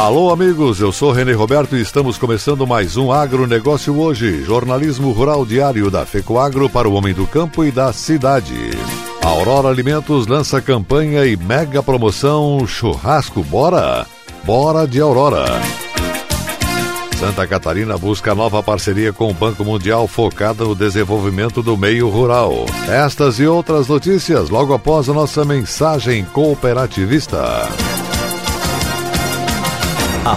[0.00, 5.44] Alô, amigos, eu sou René Roberto e estamos começando mais um Agronegócio Hoje, jornalismo rural
[5.44, 8.70] diário da FECOAGro para o homem do campo e da cidade.
[9.22, 14.06] Aurora Alimentos lança campanha e mega promoção Churrasco Bora?
[14.42, 15.44] Bora de Aurora.
[17.18, 22.64] Santa Catarina busca nova parceria com o Banco Mundial focada no desenvolvimento do meio rural.
[22.88, 27.68] Estas e outras notícias logo após a nossa mensagem cooperativista.
[30.22, 30.36] A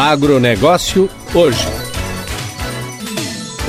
[0.00, 1.68] Agronegócio hoje.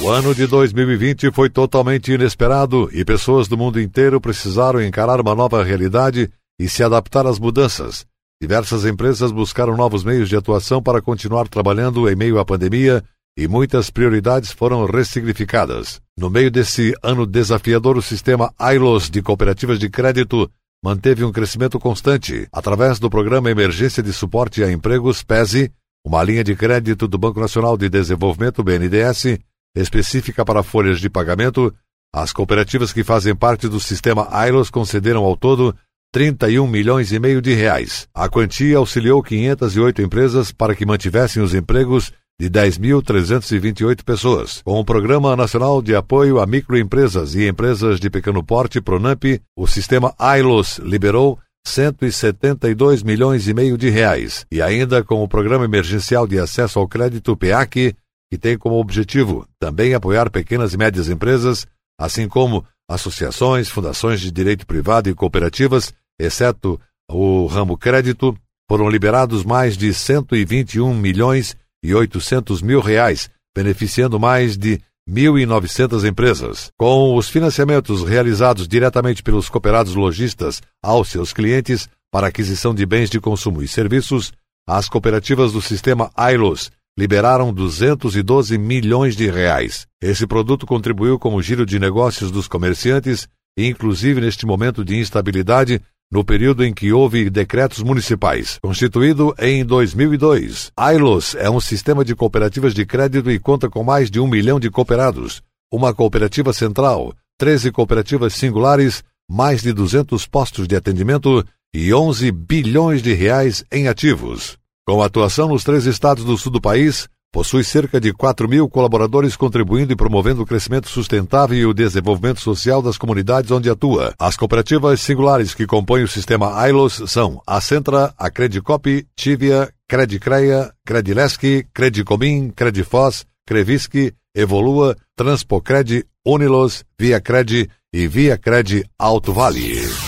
[0.00, 5.32] O ano de 2020 foi totalmente inesperado e pessoas do mundo inteiro precisaram encarar uma
[5.32, 6.28] nova realidade
[6.58, 8.04] e se adaptar às mudanças.
[8.42, 13.04] Diversas empresas buscaram novos meios de atuação para continuar trabalhando em meio à pandemia
[13.38, 16.00] e muitas prioridades foram ressignificadas.
[16.18, 20.50] No meio desse ano desafiador, o sistema ILOS de cooperativas de crédito
[20.82, 25.70] manteve um crescimento constante através do Programa Emergência de Suporte a Empregos, PESE,
[26.04, 29.38] uma linha de crédito do Banco Nacional de Desenvolvimento, BNDES,
[29.76, 31.72] específica para folhas de pagamento,
[32.12, 35.72] as cooperativas que fazem parte do sistema AILOS concederam ao todo
[36.12, 38.08] 31 milhões e meio de reais.
[38.12, 44.62] A quantia auxiliou 508 empresas para que mantivessem os empregos de 10.328 pessoas.
[44.62, 49.66] Com o Programa Nacional de Apoio a Microempresas e Empresas de Pequeno Porte, PRONAMP, o
[49.66, 54.46] sistema AILOS liberou 172 milhões e meio de reais.
[54.52, 57.96] E ainda com o Programa Emergencial de Acesso ao Crédito, PEAC,
[58.30, 61.66] que tem como objetivo também apoiar pequenas e médias empresas,
[61.98, 66.80] assim como associações, fundações de direito privado e cooperativas, exceto
[67.10, 68.36] o ramo crédito,
[68.68, 76.70] foram liberados mais de 121 milhões e 800 mil reais, beneficiando mais de 1.900 empresas.
[76.78, 83.08] Com os financiamentos realizados diretamente pelos cooperados lojistas aos seus clientes para aquisição de bens
[83.08, 84.32] de consumo e serviços,
[84.68, 89.86] as cooperativas do sistema AILOS liberaram 212 milhões de reais.
[90.02, 95.80] Esse produto contribuiu com o giro de negócios dos comerciantes, inclusive neste momento de instabilidade,
[96.10, 98.58] no período em que houve decretos municipais.
[98.62, 104.10] Constituído em 2002, AILOS é um sistema de cooperativas de crédito e conta com mais
[104.10, 110.66] de um milhão de cooperados, uma cooperativa central, 13 cooperativas singulares, mais de 200 postos
[110.66, 111.44] de atendimento
[111.74, 114.56] e 11 bilhões de reais em ativos.
[114.86, 119.36] Com atuação nos três estados do sul do país, possui cerca de 4 mil colaboradores
[119.36, 124.14] contribuindo e promovendo o crescimento sustentável e o desenvolvimento social das comunidades onde atua.
[124.18, 130.72] As cooperativas singulares que compõem o sistema AILOS são a Centra, a Credicop, Tivia, Credicreia,
[130.84, 133.94] Credilesk, Credicomim, Credifós, Crevisc,
[134.34, 140.07] Evolua, Transpocred, Unilos, Via Cred e Via Cred Alto Vale.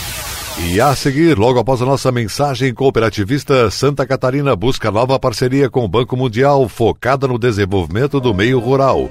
[0.68, 5.84] E a seguir, logo após a nossa mensagem cooperativista, Santa Catarina busca nova parceria com
[5.84, 9.10] o Banco Mundial focada no desenvolvimento do meio rural.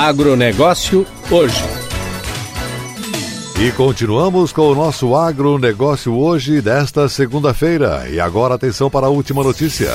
[0.00, 1.60] Agronegócio hoje.
[3.60, 8.08] E continuamos com o nosso agronegócio hoje, desta segunda-feira.
[8.08, 9.90] E agora atenção para a última notícia.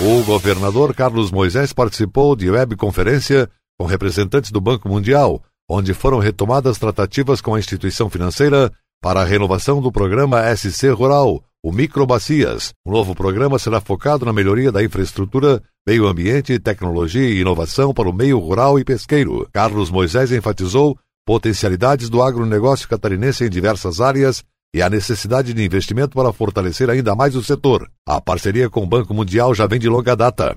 [0.00, 3.46] O governador Carlos Moisés participou de webconferência
[3.78, 8.72] com representantes do Banco Mundial, onde foram retomadas tratativas com a instituição financeira
[9.02, 12.72] para a renovação do programa SC Rural, o Microbacias.
[12.86, 18.08] O novo programa será focado na melhoria da infraestrutura, meio ambiente, tecnologia e inovação para
[18.08, 19.48] o meio rural e pesqueiro.
[19.52, 20.96] Carlos Moisés enfatizou
[21.26, 24.44] potencialidades do agronegócio catarinense em diversas áreas
[24.74, 27.90] e a necessidade de investimento para fortalecer ainda mais o setor.
[28.06, 30.56] A parceria com o Banco Mundial já vem de longa data.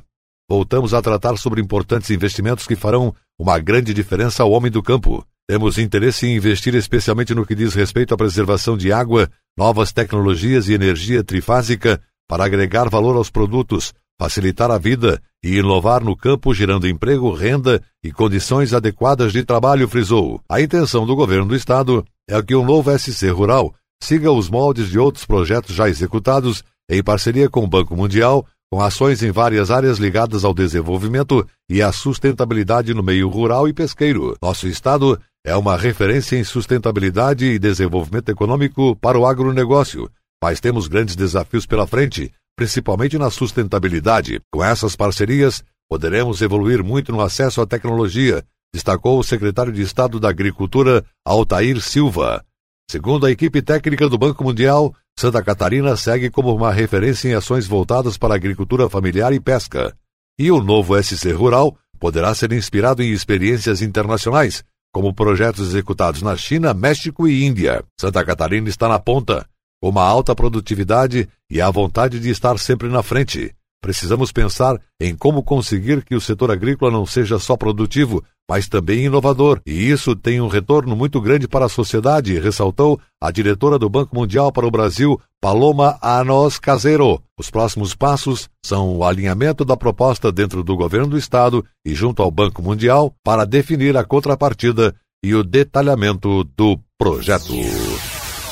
[0.50, 5.25] Voltamos a tratar sobre importantes investimentos que farão uma grande diferença ao homem do campo.
[5.48, 10.69] Temos interesse em investir especialmente no que diz respeito à preservação de água, novas tecnologias
[10.69, 16.54] e energia trifásica para agregar valor aos produtos, facilitar a vida e inovar no campo,
[16.54, 20.42] gerando emprego, renda e condições adequadas de trabalho, frisou.
[20.50, 24.90] A intenção do governo do estado é que o novo SC Rural siga os moldes
[24.90, 29.72] de outros projetos já executados em parceria com o Banco Mundial, com ações em várias
[29.72, 34.36] áreas ligadas ao desenvolvimento e à sustentabilidade no meio rural e pesqueiro.
[34.42, 40.10] Nosso estado é uma referência em sustentabilidade e desenvolvimento econômico para o agronegócio,
[40.44, 44.40] mas temos grandes desafios pela frente, principalmente na sustentabilidade.
[44.52, 48.44] Com essas parcerias, poderemos evoluir muito no acesso à tecnologia,
[48.74, 52.44] destacou o secretário de Estado da Agricultura, Altair Silva.
[52.90, 57.66] Segundo a equipe técnica do Banco Mundial, Santa Catarina segue como uma referência em ações
[57.66, 59.95] voltadas para a agricultura familiar e pesca.
[60.38, 66.35] E o novo SC Rural poderá ser inspirado em experiências internacionais, como projetos executados na
[66.35, 67.83] China, México e Índia.
[68.00, 69.47] Santa Catarina está na ponta,
[69.87, 73.54] uma alta produtividade e a vontade de estar sempre na frente.
[73.80, 79.06] Precisamos pensar em como conseguir que o setor agrícola não seja só produtivo, mas também
[79.06, 83.87] inovador, e isso tem um retorno muito grande para a sociedade, ressaltou a diretora do
[83.87, 87.21] Banco Mundial para o Brasil, Paloma Anos Caseiro.
[87.37, 92.23] Os próximos passos são o alinhamento da proposta dentro do governo do Estado e junto
[92.23, 97.54] ao Banco Mundial para definir a contrapartida e o detalhamento do projeto.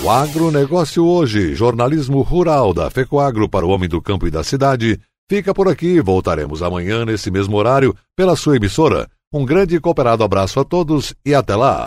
[0.04, 5.00] O agronegócio hoje, jornalismo rural da FECOAGro para o homem do campo e da cidade,
[5.30, 9.10] Fica por aqui, voltaremos amanhã nesse mesmo horário pela sua emissora.
[9.34, 11.86] Um grande e cooperado abraço a todos e até lá.